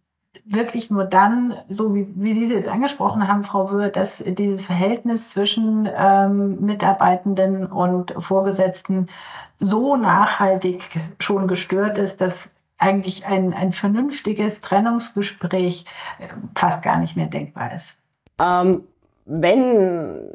[0.46, 4.66] wirklich nur dann, so wie, wie Sie es jetzt angesprochen haben, Frau Wöhr, dass dieses
[4.66, 9.08] Verhältnis zwischen ähm, Mitarbeitenden und Vorgesetzten
[9.60, 15.86] so nachhaltig schon gestört ist, dass eigentlich ein, ein vernünftiges Trennungsgespräch
[16.20, 18.02] äh, fast gar nicht mehr denkbar ist.
[18.40, 18.84] Ähm,
[19.26, 20.32] wenn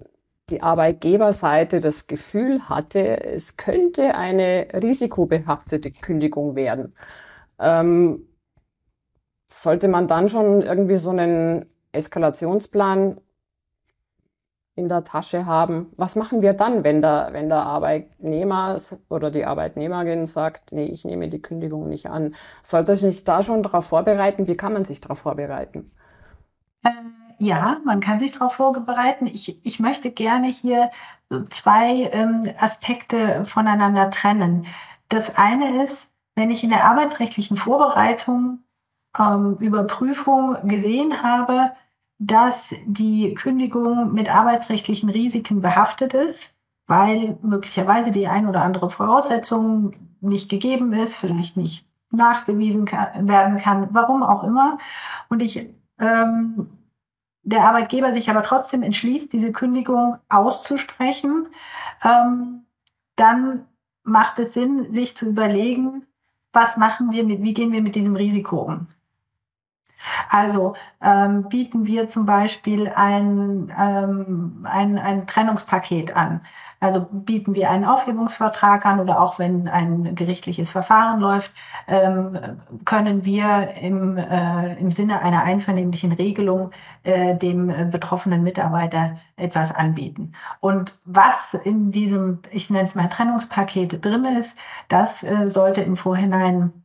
[0.48, 6.94] die Arbeitgeberseite das Gefühl hatte, es könnte eine risikobehaftete Kündigung werden,
[7.58, 8.27] ähm,
[9.50, 13.20] sollte man dann schon irgendwie so einen Eskalationsplan
[14.74, 15.90] in der Tasche haben.
[15.96, 18.76] Was machen wir dann, wenn der, wenn der Arbeitnehmer
[19.08, 22.34] oder die Arbeitnehmerin sagt, nee, ich nehme die Kündigung nicht an?
[22.62, 24.46] Sollte ich mich da schon darauf vorbereiten?
[24.46, 25.90] Wie kann man sich darauf vorbereiten?
[26.84, 26.90] Äh,
[27.38, 29.26] ja, man kann sich darauf vorbereiten.
[29.26, 30.90] Ich, ich möchte gerne hier
[31.50, 34.66] zwei ähm, Aspekte voneinander trennen.
[35.08, 38.60] Das eine ist, wenn ich in der arbeitsrechtlichen Vorbereitung
[39.18, 41.72] ähm, Überprüfung gesehen habe,
[42.18, 49.92] dass die Kündigung mit arbeitsrechtlichen Risiken behaftet ist, weil möglicherweise die ein oder andere Voraussetzung
[50.20, 54.78] nicht gegeben ist, vielleicht nicht nachgewiesen kann, werden kann, warum auch immer.
[55.28, 56.68] Und ich ähm,
[57.42, 61.46] der Arbeitgeber sich aber trotzdem entschließt, diese Kündigung auszusprechen,
[62.04, 62.66] ähm,
[63.16, 63.64] dann
[64.02, 66.06] macht es Sinn, sich zu überlegen,
[66.52, 68.88] was machen wir mit, wie gehen wir mit diesem Risiko um?
[70.30, 76.40] Also ähm, bieten wir zum Beispiel ein, ähm, ein, ein Trennungspaket an.
[76.80, 81.50] Also bieten wir einen Aufhebungsvertrag an oder auch wenn ein gerichtliches Verfahren läuft,
[81.88, 82.38] ähm,
[82.84, 86.70] können wir im, äh, im Sinne einer einvernehmlichen Regelung
[87.02, 90.34] äh, dem betroffenen Mitarbeiter etwas anbieten.
[90.60, 94.56] Und was in diesem, ich nenne es mal Trennungspaket drin ist,
[94.88, 96.84] das äh, sollte im Vorhinein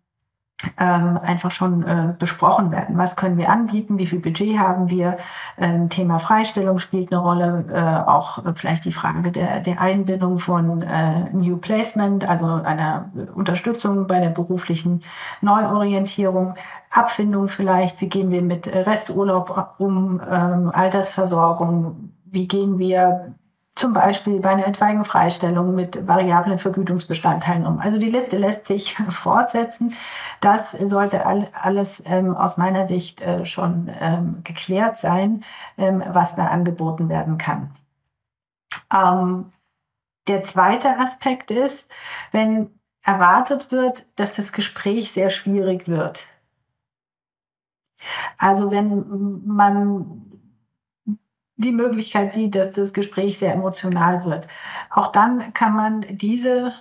[0.80, 2.97] ähm, einfach schon äh, besprochen werden.
[2.97, 3.97] Was können wir anbieten?
[3.97, 5.17] Wie viel Budget haben wir?
[5.58, 7.65] Ähm, Thema Freistellung spielt eine Rolle.
[7.71, 13.12] Äh, auch äh, vielleicht die Frage der, der Einbindung von äh, New Placement, also einer
[13.36, 15.04] Unterstützung bei der beruflichen
[15.41, 16.56] Neuorientierung.
[16.91, 18.02] Abfindung vielleicht.
[18.02, 20.21] Wie gehen wir mit Resturlaub um?
[20.30, 22.12] Ähm, Altersversorgung.
[22.26, 23.34] Wie gehen wir
[23.75, 27.79] zum Beispiel bei einer etwaigen Freistellung mit variablen Vergütungsbestandteilen um.
[27.79, 29.95] Also die Liste lässt sich fortsetzen.
[30.41, 35.43] Das sollte all, alles ähm, aus meiner Sicht äh, schon ähm, geklärt sein,
[35.77, 37.71] ähm, was da angeboten werden kann.
[38.93, 39.51] Ähm,
[40.27, 41.89] der zweite Aspekt ist,
[42.31, 42.69] wenn
[43.01, 46.25] erwartet wird, dass das Gespräch sehr schwierig wird.
[48.38, 50.33] Also wenn man
[51.56, 54.48] die Möglichkeit sieht, dass das Gespräch sehr emotional wird.
[54.89, 56.74] Auch dann kann man diese,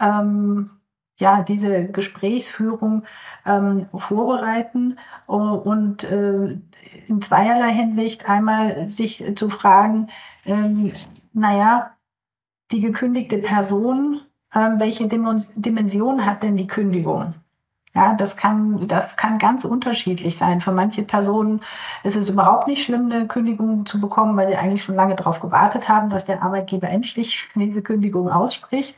[0.00, 0.70] ähm,
[1.18, 3.04] ja, diese Gesprächsführung
[3.44, 6.58] ähm, vorbereiten und äh,
[7.06, 10.08] in zweierlei Hinsicht einmal sich zu fragen,
[10.44, 10.92] ähm,
[11.32, 11.96] naja,
[12.72, 14.20] die gekündigte Person,
[14.54, 17.34] ähm, welche Dimension hat denn die Kündigung?
[17.96, 20.60] Ja, das kann, das kann ganz unterschiedlich sein.
[20.60, 21.62] Für manche Personen
[22.04, 25.40] ist es überhaupt nicht schlimm, eine Kündigung zu bekommen, weil sie eigentlich schon lange darauf
[25.40, 28.96] gewartet haben, dass der Arbeitgeber endlich diese Kündigung ausspricht.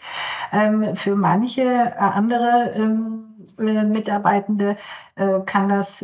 [0.53, 4.77] Ähm, für manche äh, andere ähm, äh, Mitarbeitende
[5.15, 6.03] äh, kann das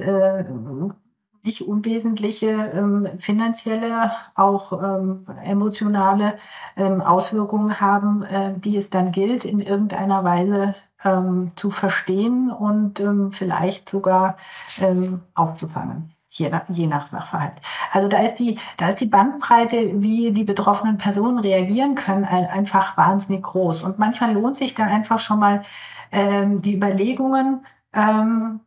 [1.43, 6.39] nicht unwesentliche ähm, finanzielle, auch ähm, emotionale
[6.77, 10.75] ähm, Auswirkungen haben, äh, die es dann gilt, in irgendeiner Weise
[11.05, 14.37] ähm, zu verstehen und ähm, vielleicht sogar
[14.81, 16.11] ähm, aufzufangen.
[16.31, 17.53] Je nach, je nach Sachverhalt.
[17.93, 22.97] Also da ist die, da ist die Bandbreite, wie die betroffenen Personen reagieren können, einfach
[22.97, 23.85] wahnsinnig groß.
[23.85, 25.63] Und manchmal lohnt sich da einfach schon mal
[26.11, 28.61] ähm, die Überlegungen, ähm,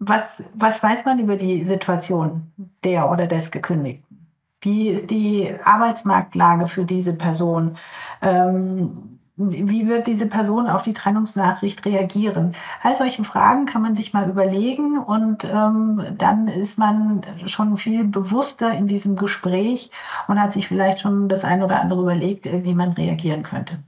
[0.00, 2.52] was, was weiß man über die Situation
[2.82, 4.26] der oder des Gekündigten?
[4.60, 7.76] Wie ist die Arbeitsmarktlage für diese Person?
[8.20, 12.54] Ähm, wie wird diese Person auf die Trennungsnachricht reagieren?
[12.82, 18.04] All solche Fragen kann man sich mal überlegen und ähm, dann ist man schon viel
[18.04, 19.90] bewusster in diesem Gespräch
[20.28, 23.82] und hat sich vielleicht schon das ein oder andere überlegt, äh, wie man reagieren könnte.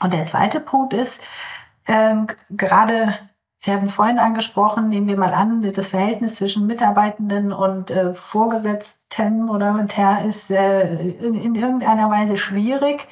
[0.00, 1.20] Und der zweite Punkt ist,
[1.86, 3.14] ähm, gerade
[3.64, 8.12] Sie hatten es vorhin angesprochen, nehmen wir mal an, das Verhältnis zwischen Mitarbeitenden und äh,
[8.12, 13.06] Vorgesetzten oder Monter ist äh, in, in, irgendeiner Weise schwierig.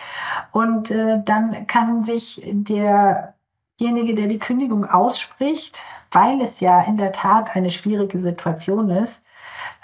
[0.52, 5.82] Und äh, dann kann sich derjenige, der die Kündigung ausspricht,
[6.12, 9.22] weil es ja in der Tat eine schwierige Situation ist,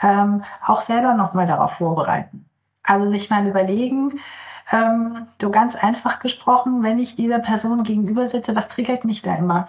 [0.03, 2.49] ähm, auch selber nochmal darauf vorbereiten.
[2.83, 4.21] Also sich mal überlegen,
[4.73, 9.35] ähm, so ganz einfach gesprochen, wenn ich dieser Person gegenüber sitze, was triggert mich da
[9.35, 9.69] immer?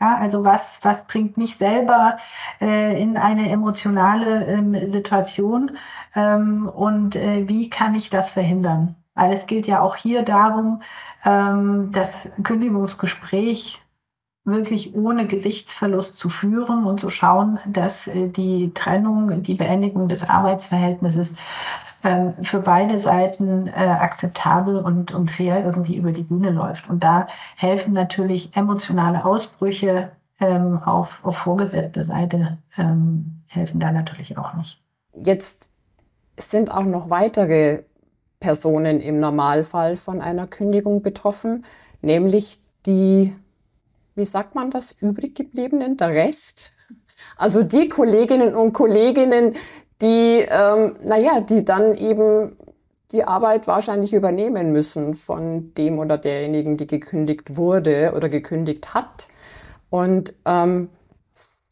[0.00, 2.16] Ja, also was, was bringt mich selber
[2.60, 5.76] äh, in eine emotionale ähm, Situation
[6.14, 8.96] ähm, und äh, wie kann ich das verhindern?
[9.14, 10.80] Weil es geht ja auch hier darum,
[11.24, 13.82] ähm, das Kündigungsgespräch
[14.44, 20.26] wirklich ohne Gesichtsverlust zu führen und zu schauen, dass äh, die Trennung, die Beendigung des
[20.26, 21.34] Arbeitsverhältnisses
[22.02, 26.88] ähm, für beide Seiten äh, akzeptabel und, und fair irgendwie über die Bühne läuft.
[26.88, 30.10] Und da helfen natürlich emotionale Ausbrüche
[30.40, 34.82] ähm, auf, auf vorgesetzter Seite, ähm, helfen da natürlich auch nicht.
[35.14, 35.68] Jetzt
[36.38, 37.82] sind auch noch weitere
[38.38, 41.64] Personen im Normalfall von einer Kündigung betroffen,
[42.00, 43.34] nämlich die,
[44.14, 46.72] wie sagt man das, übrig gebliebenen, der Rest.
[47.36, 49.54] Also die Kolleginnen und Kolleginnen,
[50.02, 52.56] die, ähm, naja, die dann eben
[53.12, 59.28] die Arbeit wahrscheinlich übernehmen müssen von dem oder derjenigen, die gekündigt wurde oder gekündigt hat.
[59.90, 60.88] Und ähm,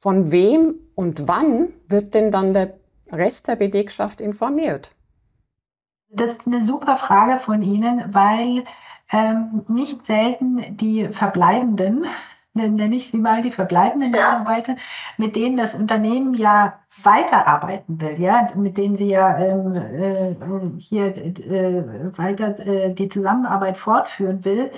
[0.01, 2.75] von wem und wann wird denn dann der
[3.13, 4.95] Rest der Belegschaft informiert?
[6.11, 8.65] Das ist eine super Frage von Ihnen, weil
[9.13, 12.07] ähm, nicht selten die Verbleibenden
[12.59, 14.39] nenne ich sie mal, die verbleibenden ja.
[14.39, 14.77] Mitarbeiter,
[15.17, 20.35] mit denen das Unternehmen ja weiterarbeiten will, ja, mit denen sie ja ähm, äh,
[20.79, 24.71] hier äh, weiter äh, die Zusammenarbeit fortführen will,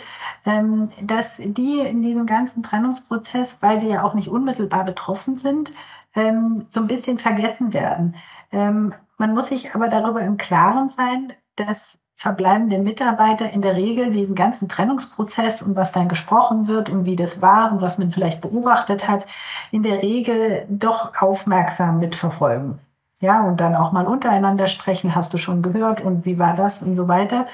[0.45, 5.73] ähm, dass die in diesem ganzen Trennungsprozess, weil sie ja auch nicht unmittelbar betroffen sind,
[6.15, 8.17] ähm, so ein bisschen vergessen werden.
[8.53, 14.11] Ähm, man muss sich aber darüber im Klaren sein, dass verbleibenden Mitarbeiter in der Regel
[14.11, 18.13] diesen ganzen Trennungsprozess und was dann gesprochen wird und wie das war und was man
[18.13, 19.25] vielleicht beobachtet hat,
[19.71, 22.79] in der Regel doch aufmerksam mitverfolgen.
[23.23, 26.83] Ja, und dann auch mal untereinander sprechen, hast du schon gehört und wie war das
[26.83, 27.47] und so weiter.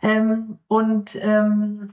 [0.00, 1.92] Ähm, und ähm,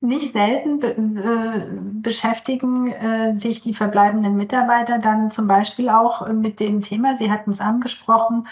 [0.00, 1.66] nicht selten be äh,
[2.02, 7.50] beschäftigen äh, sich die verbleibenden Mitarbeiter dann zum Beispiel auch mit dem Thema, Sie hatten
[7.50, 8.46] es angesprochen,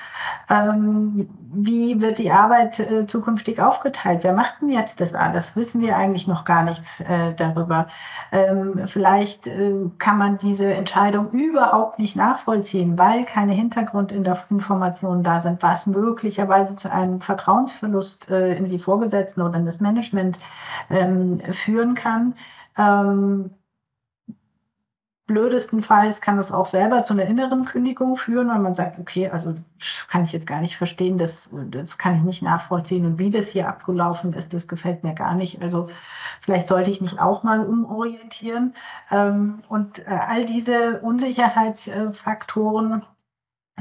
[0.49, 4.25] ähm, wie wird die Arbeit äh, zukünftig aufgeteilt?
[4.25, 5.55] Wer macht denn jetzt das alles?
[5.55, 7.89] Wissen wir eigentlich noch gar nichts äh, darüber.
[8.33, 15.63] Ähm, vielleicht äh, kann man diese Entscheidung überhaupt nicht nachvollziehen, weil keine Hintergrundinformationen da sind,
[15.63, 20.39] was möglicherweise zu einem Vertrauensverlust äh, in die Vorgesetzten oder in das Management
[20.91, 22.35] ähm, führen kann.
[22.77, 23.51] Ähm,
[25.27, 29.55] blödestenfalls kann es auch selber zu einer inneren Kündigung führen, weil man sagt, okay, also
[30.09, 33.49] kann ich jetzt gar nicht verstehen, das, das kann ich nicht nachvollziehen und wie das
[33.49, 35.63] hier abgelaufen ist, das gefällt mir gar nicht.
[35.63, 35.89] Also
[36.41, 38.75] vielleicht sollte ich mich auch mal umorientieren.
[39.11, 43.05] Ähm, und äh, all diese Unsicherheitsfaktoren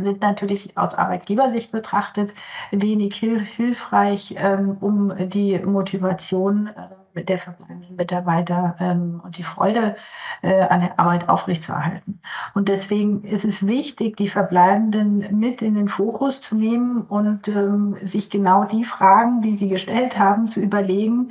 [0.01, 2.33] sind natürlich aus Arbeitgebersicht betrachtet
[2.71, 6.71] wenig hilfreich, ähm, um die Motivation
[7.13, 9.95] äh, der verbleibenden Mitarbeiter ähm, und die Freude
[10.41, 12.21] äh, an der Arbeit aufrechtzuerhalten.
[12.55, 17.95] Und deswegen ist es wichtig, die Verbleibenden mit in den Fokus zu nehmen und ähm,
[18.01, 21.29] sich genau die Fragen, die sie gestellt haben, zu überlegen,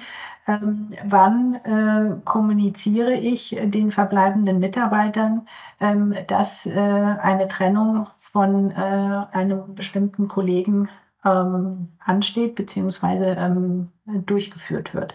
[1.05, 5.47] wann äh, kommuniziere ich den verbleibenden Mitarbeitern,
[6.27, 8.75] dass eine Trennung von äh,
[9.33, 10.89] einem bestimmten Kollegen
[11.25, 15.15] ähm, ansteht beziehungsweise ähm, durchgeführt wird.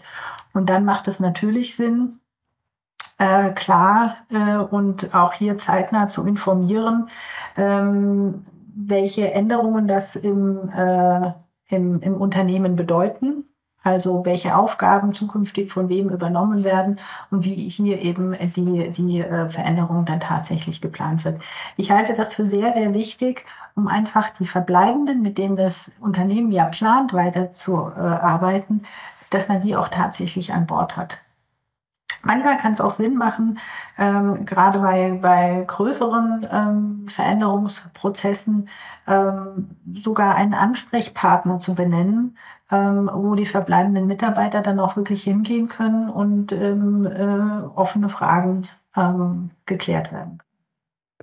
[0.54, 2.20] Und dann macht es natürlich Sinn,
[3.18, 7.10] äh, klar äh, und auch hier zeitnah zu informieren,
[7.56, 11.34] ähm, welche Änderungen das im, äh,
[11.68, 13.46] im, im Unternehmen bedeuten
[13.88, 17.00] also welche Aufgaben zukünftig von wem übernommen werden
[17.32, 21.42] und wie hier eben die, die äh, Veränderung dann tatsächlich geplant wird.
[21.78, 23.46] Ich halte das für sehr, sehr wichtig,
[23.76, 28.72] um einfach die Verbleibenden, mit denen das Unternehmen ja plant, weiter zu äh,
[29.30, 31.20] dass man die auch tatsächlich an Bord hat.
[32.24, 33.60] Manchmal kann es auch Sinn machen,
[33.98, 38.68] ähm, gerade bei, bei größeren ähm, Veränderungsprozessen
[39.08, 42.38] ähm, sogar einen Ansprechpartner zu benennen,
[42.72, 48.68] ähm, wo die verbleibenden Mitarbeiter dann auch wirklich hingehen können und ähm, äh, offene Fragen
[48.96, 50.40] ähm, geklärt werden.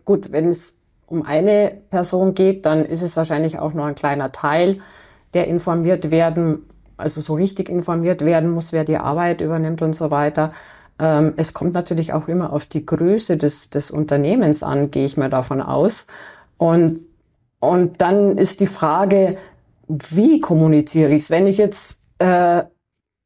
[0.05, 4.33] Gut, wenn es um eine Person geht, dann ist es wahrscheinlich auch nur ein kleiner
[4.33, 4.77] Teil,
[5.35, 10.11] der informiert werden, also so richtig informiert werden muss, wer die Arbeit übernimmt und so
[10.11, 10.53] weiter.
[10.99, 15.17] Ähm, es kommt natürlich auch immer auf die Größe des, des Unternehmens an, gehe ich
[15.17, 16.07] mal davon aus.
[16.57, 17.01] Und,
[17.61, 19.37] und dann ist die Frage,
[19.89, 21.31] wie kommuniziere ich es?
[21.31, 22.65] Wenn ich jetzt äh,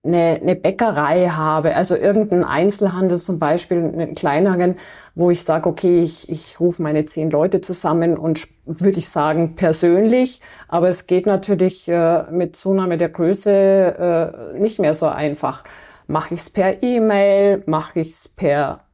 [0.04, 4.76] eine, eine Bäckerei habe, also irgendeinen Einzelhandel zum Beispiel, einen kleineren,
[5.14, 9.56] wo ich sage, okay, ich, ich rufe meine zehn Leute zusammen und würde ich sagen
[9.56, 15.64] persönlich, aber es geht natürlich äh, mit Zunahme der Größe äh, nicht mehr so einfach.
[16.06, 17.62] Mache ich es per E-Mail?
[17.66, 18.84] Mache ich es per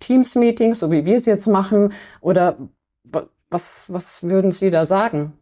[0.00, 1.92] Teams-Meeting, so wie wir es jetzt machen?
[2.20, 2.56] Oder
[3.50, 5.34] was, was würden Sie da sagen?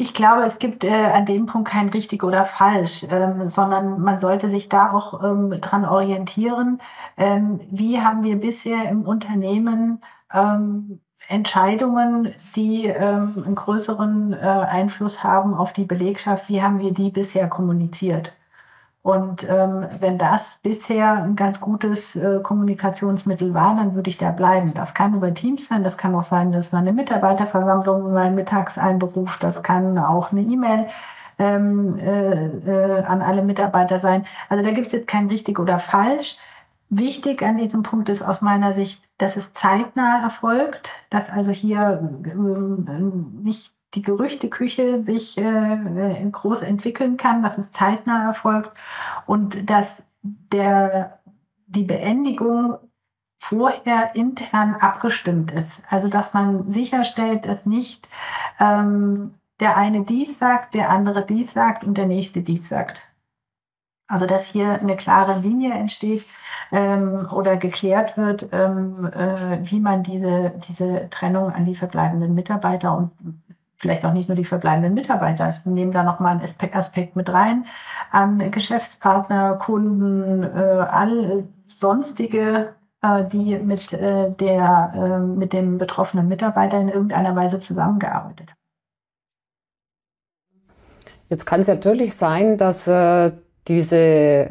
[0.00, 4.18] Ich glaube, es gibt äh, an dem Punkt kein richtig oder falsch, ähm, sondern man
[4.20, 6.80] sollte sich da auch ähm, dran orientieren.
[7.18, 10.00] Ähm, wie haben wir bisher im Unternehmen
[10.32, 16.94] ähm, Entscheidungen, die ähm, einen größeren äh, Einfluss haben auf die Belegschaft, wie haben wir
[16.94, 18.34] die bisher kommuniziert?
[19.08, 24.30] Und ähm, wenn das bisher ein ganz gutes äh, Kommunikationsmittel war, dann würde ich da
[24.30, 24.74] bleiben.
[24.74, 28.76] Das kann über Teams sein, das kann auch sein, dass man eine Mitarbeiterversammlung mal mittags
[28.76, 30.88] einberuft, das kann auch eine E-Mail
[31.38, 34.26] ähm, äh, äh, an alle Mitarbeiter sein.
[34.50, 36.36] Also da gibt es jetzt kein richtig oder falsch.
[36.90, 42.10] Wichtig an diesem Punkt ist aus meiner Sicht, dass es zeitnah erfolgt, dass also hier
[42.26, 43.00] äh,
[43.42, 48.72] nicht die Gerüchteküche sich äh, groß entwickeln kann, dass es zeitnah erfolgt
[49.26, 51.20] und dass der,
[51.66, 52.78] die Beendigung
[53.38, 55.82] vorher intern abgestimmt ist.
[55.88, 58.08] Also dass man sicherstellt, dass nicht
[58.58, 63.02] ähm, der eine dies sagt, der andere dies sagt und der nächste dies sagt.
[64.06, 66.26] Also dass hier eine klare Linie entsteht
[66.72, 72.96] ähm, oder geklärt wird, ähm, äh, wie man diese, diese Trennung an die verbleibenden Mitarbeiter
[72.96, 73.12] und
[73.78, 75.48] vielleicht auch nicht nur die verbleibenden Mitarbeiter.
[75.48, 77.64] Ich nehme da nochmal einen Aspekt mit rein
[78.10, 86.28] an Geschäftspartner, Kunden, äh, all sonstige, äh, die mit, äh, der, äh, mit dem betroffenen
[86.28, 88.58] Mitarbeiter in irgendeiner Weise zusammengearbeitet haben.
[91.28, 93.30] Jetzt kann es natürlich sein, dass äh,
[93.68, 94.48] diese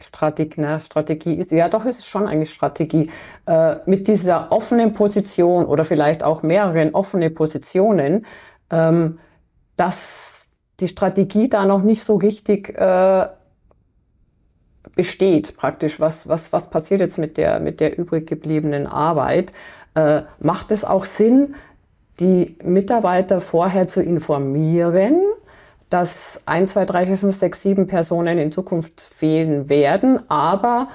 [0.00, 3.10] Strategie, ne, Strategie ist, ja doch, ist es schon eigentlich Strategie,
[3.46, 8.26] äh, mit dieser offenen Position oder vielleicht auch mehreren offenen Positionen,
[8.70, 9.18] ähm,
[9.76, 10.48] dass
[10.80, 13.28] die Strategie da noch nicht so richtig äh,
[14.94, 16.00] besteht, praktisch.
[16.00, 19.52] Was, was, was passiert jetzt mit der, mit der übrig gebliebenen Arbeit?
[19.94, 21.54] Äh, macht es auch Sinn,
[22.20, 25.20] die Mitarbeiter vorher zu informieren,
[25.90, 30.88] dass 1, 2, 3, 4, 5, 6, 7 Personen in Zukunft fehlen werden, aber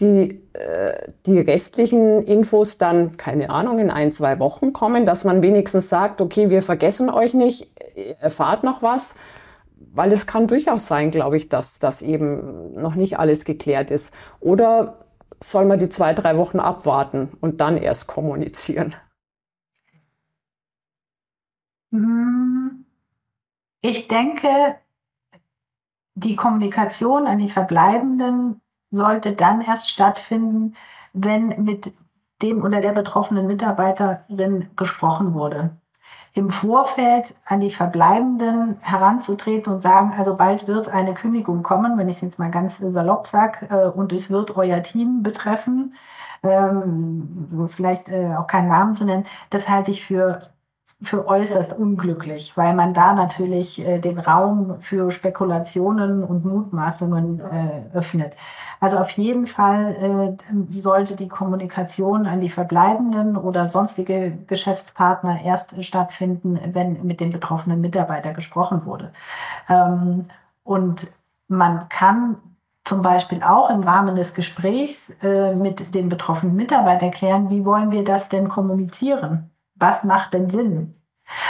[0.00, 5.42] die, äh, die restlichen Infos dann, keine Ahnung, in ein, zwei Wochen kommen, dass man
[5.42, 7.68] wenigstens sagt, okay, wir vergessen euch nicht,
[8.20, 9.14] erfahrt noch was,
[9.92, 14.12] weil es kann durchaus sein, glaube ich, dass das eben noch nicht alles geklärt ist.
[14.40, 14.98] Oder
[15.42, 18.94] soll man die zwei, drei Wochen abwarten und dann erst kommunizieren?
[21.90, 22.37] Mhm.
[23.80, 24.76] Ich denke,
[26.14, 28.60] die Kommunikation an die Verbleibenden
[28.90, 30.74] sollte dann erst stattfinden,
[31.12, 31.94] wenn mit
[32.42, 35.76] dem oder der betroffenen Mitarbeiterin gesprochen wurde.
[36.34, 42.08] Im Vorfeld an die Verbleibenden heranzutreten und sagen, also bald wird eine Kündigung kommen, wenn
[42.08, 45.94] ich es jetzt mal ganz salopp sage, äh, und es wird euer Team betreffen,
[46.42, 50.40] ähm, vielleicht äh, auch keinen Namen zu nennen, das halte ich für
[51.00, 57.96] für äußerst unglücklich, weil man da natürlich äh, den Raum für Spekulationen und Mutmaßungen äh,
[57.96, 58.34] öffnet.
[58.80, 65.82] Also auf jeden Fall äh, sollte die Kommunikation an die Verbleibenden oder sonstige Geschäftspartner erst
[65.84, 69.12] stattfinden, wenn mit den betroffenen Mitarbeitern gesprochen wurde.
[69.68, 70.26] Ähm,
[70.64, 71.12] und
[71.46, 72.36] man kann
[72.84, 77.92] zum Beispiel auch im Rahmen des Gesprächs äh, mit den betroffenen Mitarbeitern klären, wie wollen
[77.92, 79.50] wir das denn kommunizieren?
[79.78, 80.94] Was macht denn Sinn?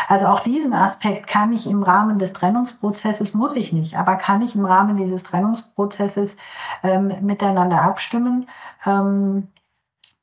[0.09, 4.43] Also auch diesen Aspekt kann ich im Rahmen des Trennungsprozesses, muss ich nicht, aber kann
[4.43, 6.37] ich im Rahmen dieses Trennungsprozesses
[6.83, 8.49] ähm, miteinander abstimmen.
[8.85, 9.49] Ähm,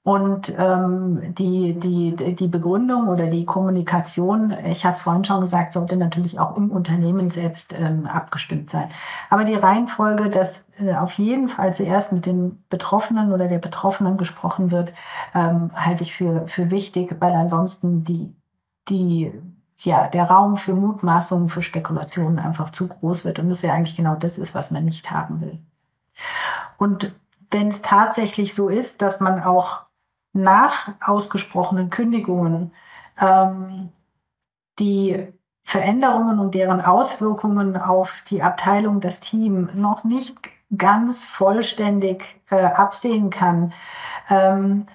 [0.03, 5.73] und ähm, die, die, die Begründung oder die Kommunikation, ich hatte es vorhin schon gesagt,
[5.73, 8.89] sollte natürlich auch im Unternehmen selbst ähm, abgestimmt sein.
[9.31, 10.64] Aber die Reihenfolge, dass äh,
[10.97, 14.93] auf jeden Fall zuerst mit den Betroffenen oder der Betroffenen gesprochen wird,
[15.33, 18.35] ähm, halte ich für, für wichtig, weil ansonsten die,
[18.89, 19.31] die,
[19.79, 23.39] ja, der Raum für Mutmaßungen, für Spekulationen einfach zu groß wird.
[23.39, 25.59] Und das ja eigentlich genau das ist, was man nicht haben will.
[26.77, 27.13] Und
[27.51, 29.85] wenn es tatsächlich so ist, dass man auch
[30.33, 32.73] nach ausgesprochenen Kündigungen
[33.19, 33.89] ähm,
[34.77, 40.37] die Veränderungen und deren Auswirkungen auf die Abteilung, das Team noch nicht
[40.75, 43.73] ganz vollständig äh, absehen kann,
[44.29, 44.87] ähm,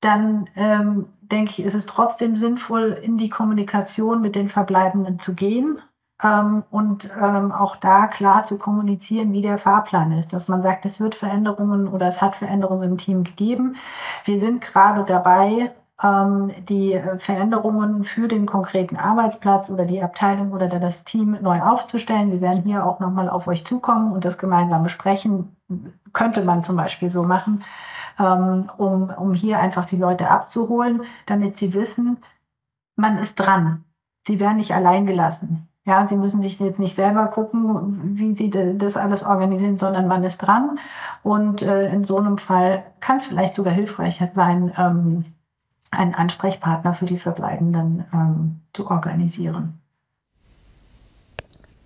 [0.00, 5.34] dann ähm, denke ich, ist es trotzdem sinnvoll, in die Kommunikation mit den Verbleibenden zu
[5.34, 5.78] gehen
[6.22, 10.84] ähm, und ähm, auch da klar zu kommunizieren, wie der Fahrplan ist, dass man sagt,
[10.86, 13.76] es wird Veränderungen oder es hat Veränderungen im Team gegeben.
[14.24, 15.72] Wir sind gerade dabei,
[16.02, 22.32] die Veränderungen für den konkreten Arbeitsplatz oder die Abteilung oder das Team neu aufzustellen.
[22.32, 25.56] Wir werden hier auch nochmal auf euch zukommen und das gemeinsam besprechen.
[26.12, 27.62] Könnte man zum Beispiel so machen,
[28.18, 32.18] ähm, um, um hier einfach die Leute abzuholen, damit sie wissen,
[32.96, 33.84] man ist dran.
[34.26, 35.68] Sie werden nicht allein gelassen.
[35.84, 40.24] Ja, sie müssen sich jetzt nicht selber gucken, wie sie das alles organisieren, sondern man
[40.24, 40.78] ist dran.
[41.22, 45.24] Und äh, in so einem Fall kann es vielleicht sogar hilfreicher sein, ähm,
[45.92, 49.78] einen Ansprechpartner für die Verbleibenden ähm, zu organisieren.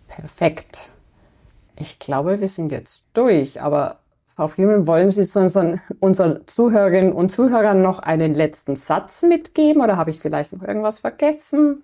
[0.09, 0.91] Perfekt.
[1.79, 3.99] Ich glaube, wir sind jetzt durch, aber
[4.35, 9.83] Frau Friemann, wollen Sie zu unseren, unseren Zuhörerinnen und Zuhörern noch einen letzten Satz mitgeben
[9.83, 11.83] oder habe ich vielleicht noch irgendwas vergessen?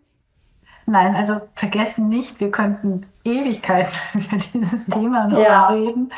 [0.87, 5.68] Nein, also vergessen nicht, wir könnten Ewigkeiten über dieses Thema noch ja.
[5.68, 6.12] reden.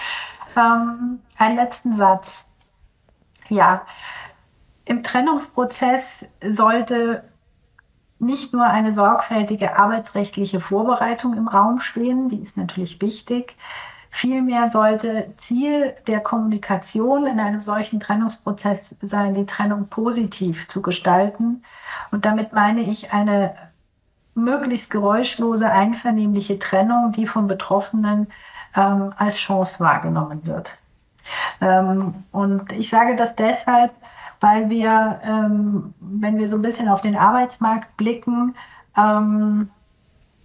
[0.57, 2.53] Ähm, einen letzten Satz.
[3.49, 3.83] Ja,
[4.85, 7.25] Im Trennungsprozess sollte
[8.19, 13.57] nicht nur eine sorgfältige arbeitsrechtliche Vorbereitung im Raum stehen, die ist natürlich wichtig.
[14.11, 21.65] Vielmehr sollte Ziel der Kommunikation in einem solchen Trennungsprozess sein, die Trennung positiv zu gestalten.
[22.13, 23.57] Und damit meine ich eine
[24.35, 28.29] möglichst geräuschlose, einvernehmliche Trennung, die von Betroffenen
[28.77, 30.73] ähm, als Chance wahrgenommen wird.
[31.61, 33.93] Ähm, und ich sage das deshalb,
[34.45, 38.55] weil wir, ähm, wenn wir so ein bisschen auf den Arbeitsmarkt blicken,
[38.95, 39.71] ähm,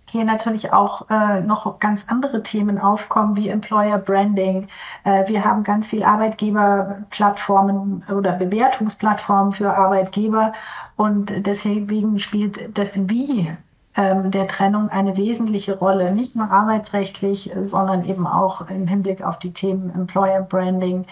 [0.05, 4.69] hier natürlich auch äh, noch ganz andere Themen aufkommen wie Employer Branding.
[5.03, 10.53] Äh, wir haben ganz viel Arbeitgeberplattformen oder Bewertungsplattformen für Arbeitgeber
[10.95, 13.51] und deswegen spielt das Wie
[13.99, 19.51] der Trennung eine wesentliche Rolle, nicht nur arbeitsrechtlich, sondern eben auch im Hinblick auf die
[19.51, 21.05] Themen Employer Branding,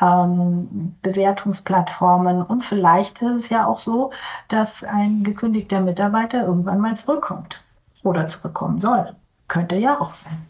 [0.00, 4.10] ähm, Bewertungsplattformen und vielleicht ist es ja auch so,
[4.48, 7.62] dass ein gekündigter Mitarbeiter irgendwann mal zurückkommt
[8.04, 9.14] oder zurückkommen soll.
[9.46, 10.46] Könnte ja auch sein.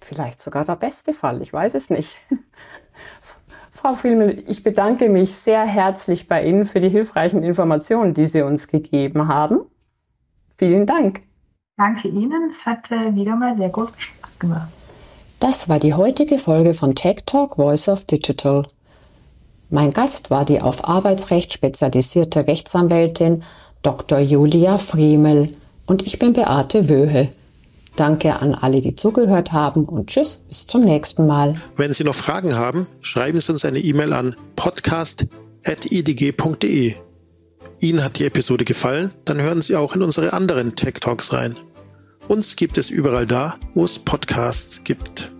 [0.00, 2.18] Vielleicht sogar der beste Fall, ich weiß es nicht.
[3.70, 8.42] Frau Filmel, ich bedanke mich sehr herzlich bei Ihnen für die hilfreichen Informationen, die Sie
[8.42, 9.60] uns gegeben haben.
[10.58, 11.20] Vielen Dank.
[11.76, 12.50] Danke Ihnen.
[12.50, 14.68] Es hat äh, wieder mal sehr großen Spaß gemacht.
[15.38, 18.66] Das war die heutige Folge von Tech Talk Voice of Digital.
[19.70, 23.44] Mein Gast war die auf Arbeitsrecht spezialisierte Rechtsanwältin
[23.82, 24.18] Dr.
[24.18, 25.52] Julia Friemel
[25.86, 27.30] und ich bin Beate Wöhe.
[27.94, 31.60] Danke an alle, die zugehört haben und tschüss, bis zum nächsten Mal.
[31.76, 36.94] Wenn Sie noch Fragen haben, schreiben Sie uns eine E-Mail an podcast.idg.de.
[37.80, 41.56] Ihnen hat die Episode gefallen, dann hören Sie auch in unsere anderen Tech Talks rein.
[42.26, 45.30] Uns gibt es überall da, wo es Podcasts gibt.